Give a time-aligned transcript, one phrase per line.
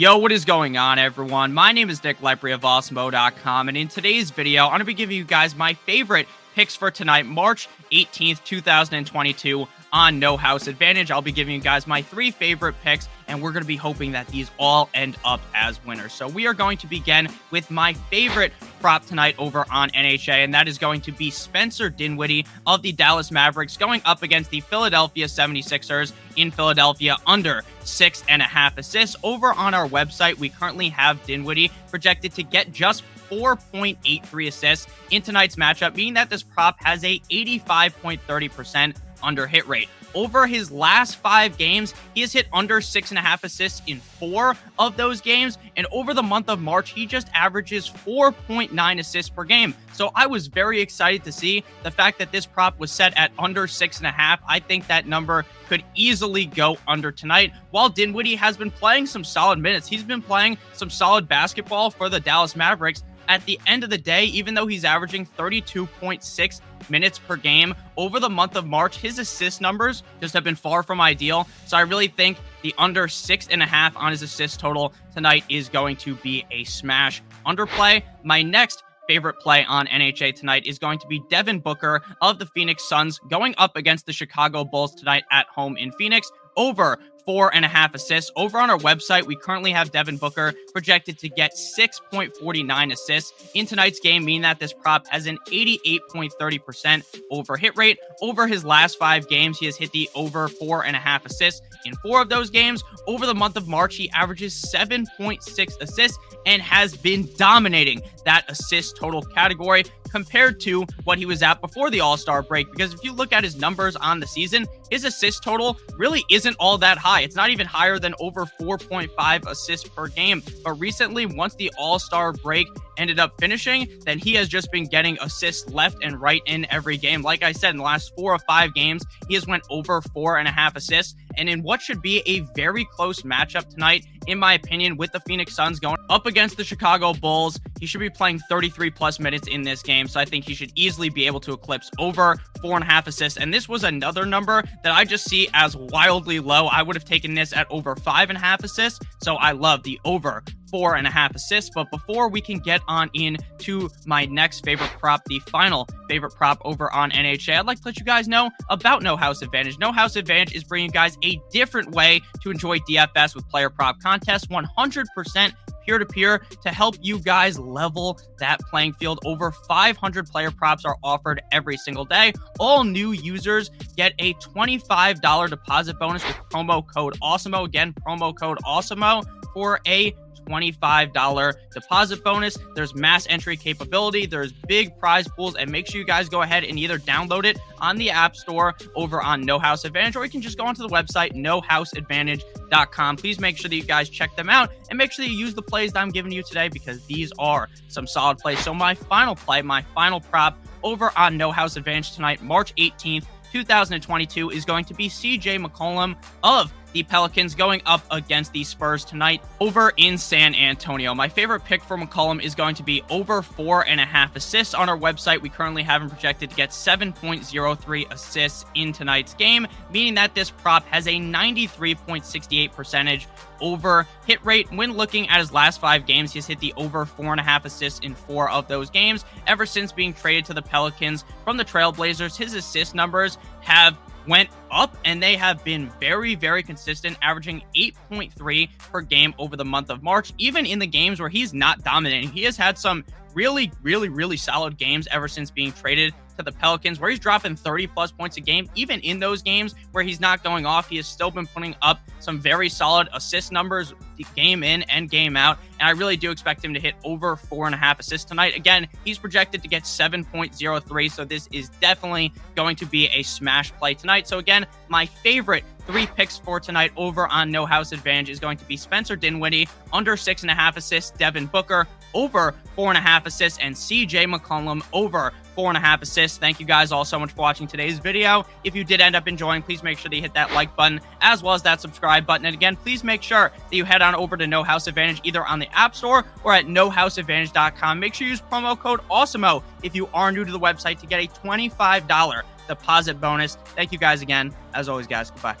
[0.00, 1.52] Yo, what is going on, everyone?
[1.52, 4.94] My name is Nick Lepri of Awesemo.com, and in today's video, I'm going to be
[4.94, 11.10] giving you guys my favorite picks for tonight, March 18th, 2022, on No House Advantage.
[11.10, 14.12] I'll be giving you guys my three favorite picks, and we're going to be hoping
[14.12, 16.14] that these all end up as winners.
[16.14, 20.54] So we are going to begin with my favorite prop tonight over on NHA, and
[20.54, 24.60] that is going to be Spencer Dinwiddie of the Dallas Mavericks going up against the
[24.60, 29.16] Philadelphia 76ers in Philadelphia under six and a half assists.
[29.22, 35.22] Over on our website, we currently have Dinwiddie projected to get just 4.83 assists in
[35.22, 39.88] tonight's matchup, meaning that this prop has a 85.30% under hit rate.
[40.14, 44.00] Over his last five games, he has hit under six and a half assists in
[44.00, 45.58] four of those games.
[45.76, 49.74] And over the month of March, he just averages 4.9 assists per game.
[49.92, 53.32] So I was very excited to see the fact that this prop was set at
[53.38, 54.40] under six and a half.
[54.48, 57.52] I think that number could easily go under tonight.
[57.70, 62.08] While Dinwiddie has been playing some solid minutes, he's been playing some solid basketball for
[62.08, 66.60] the Dallas Mavericks at the end of the day, even though he's averaging 32.6
[66.90, 70.82] minutes per game over the month of March, his assist numbers just have been far
[70.82, 71.46] from ideal.
[71.66, 75.44] So I really think the under six and a half on his assist total tonight
[75.48, 78.02] is going to be a smash underplay.
[78.24, 82.46] My next favorite play on NHA tonight is going to be Devin Booker of the
[82.46, 87.54] Phoenix Suns going up against the Chicago Bulls tonight at home in Phoenix over four
[87.54, 88.30] and a half assists.
[88.36, 93.66] Over on our website, we currently have Devin Booker projected to get 6.49 assists in
[93.66, 97.98] tonight's game, meaning that this prop has an 88.30% over hit rate.
[98.20, 101.62] Over his last five games, he has hit the over four and a half assists.
[101.86, 106.60] In four of those games, over the month of March, he averages 7.6 assists and
[106.60, 112.00] has been dominating that assist total category compared to what he was at before the
[112.00, 112.70] All Star break.
[112.70, 116.56] Because if you look at his numbers on the season, his assist total really isn't
[116.58, 117.22] all that high.
[117.22, 120.42] It's not even higher than over 4.5 assists per game.
[120.64, 122.66] But recently, once the All Star break
[122.96, 126.96] ended up finishing, then he has just been getting assists left and right in every
[126.96, 127.22] game.
[127.22, 130.38] Like I said, in the last four or five games, he has went over four
[130.38, 131.14] and a half assists.
[131.36, 135.20] And in what should be a very close matchup tonight, in my opinion, with the
[135.20, 139.48] Phoenix Suns going up against the Chicago Bulls, he should be playing 33 plus minutes
[139.48, 140.06] in this game.
[140.06, 143.06] So I think he should easily be able to eclipse over four and a half
[143.06, 143.38] assists.
[143.38, 146.66] And this was another number that I just see as wildly low.
[146.66, 149.00] I would have taken this at over five and a half assists.
[149.22, 151.70] So I love the over four and a half assists.
[151.74, 156.34] But before we can get on in to my next favorite prop, the final favorite
[156.34, 159.78] prop over on NHA, I'd like to let you guys know about No House Advantage.
[159.78, 163.70] No House Advantage is bringing you guys a different way to enjoy DFS with player
[163.70, 165.52] prop contests 100%
[165.84, 169.20] peer to peer to help you guys level that playing field.
[169.24, 172.32] Over 500 player props are offered every single day.
[172.58, 177.64] All new users get a $25 deposit bonus with promo code AWESEMO.
[177.64, 180.14] Again, promo code AWESEMO for a
[180.50, 182.56] $25 deposit bonus.
[182.74, 186.64] There's mass entry capability, there's big prize pools, and make sure you guys go ahead
[186.64, 190.30] and either download it on the App Store over on No House Advantage, or you
[190.30, 193.16] can just go onto the website, nohouseadvantage.com.
[193.16, 195.54] Please make sure that you guys check them out and make sure that you use
[195.54, 198.58] the plays that I'm giving you today because these are some solid plays.
[198.60, 203.24] So, my final play, my final prop over on No House Advantage tonight, March 18th.
[203.52, 209.04] 2022 is going to be CJ McCollum of the Pelicans going up against the Spurs
[209.04, 211.14] tonight over in San Antonio.
[211.14, 214.74] My favorite pick for McCollum is going to be over four and a half assists
[214.74, 215.40] on our website.
[215.40, 220.50] We currently have him projected to get 7.03 assists in tonight's game, meaning that this
[220.50, 223.28] prop has a 93.68 percentage
[223.60, 224.70] over hit rate.
[224.72, 227.64] When looking at his last five games, he's hit the over four and a half
[227.64, 229.24] assists in four of those games.
[229.46, 233.96] Ever since being traded to the Pelicans from the Trailblazers, his assist numbers have
[234.26, 239.64] went up and they have been very, very consistent, averaging 8.3 per game over the
[239.64, 242.30] month of March, even in the games where he's not dominating.
[242.30, 243.04] He has had some
[243.34, 247.56] really, really, really solid games ever since being traded to the Pelicans, where he's dropping
[247.56, 248.68] 30 plus points a game.
[248.74, 252.00] Even in those games where he's not going off, he has still been putting up
[252.18, 253.94] some very solid assist numbers
[254.34, 255.58] game in and game out.
[255.78, 258.56] And I really do expect him to hit over four and a half assists tonight.
[258.56, 261.10] Again, he's projected to get 7.03.
[261.10, 264.28] So this is definitely going to be a smash play tonight.
[264.28, 268.56] So again, my favorite three picks for tonight over on No House Advantage is going
[268.58, 272.98] to be Spencer Dinwiddie, under six and a half assists, Devin Booker, over four and
[272.98, 276.38] a half assists, and CJ McCollum over four and a half assists.
[276.38, 278.46] Thank you guys all so much for watching today's video.
[278.64, 281.42] If you did end up enjoying, please make sure you hit that like button as
[281.42, 282.46] well as that subscribe button.
[282.46, 285.44] And again, please make sure that you head on over to No House Advantage either
[285.46, 288.00] on the App Store or at nohouseadvantage.com.
[288.00, 291.06] Make sure you use promo code AWESEMO if you are new to the website to
[291.06, 293.56] get a $25 deposit bonus.
[293.76, 294.54] Thank you guys again.
[294.74, 295.56] As always, guys, goodbye.